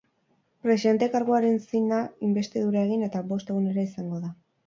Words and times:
Presidente 0.67 1.09
karguaren 1.15 1.59
zina 1.65 1.99
inbestidura 2.29 2.83
egin 2.89 3.05
eta 3.09 3.23
bost 3.35 3.55
egunera 3.57 3.87
izango 3.91 4.25
da. 4.27 4.35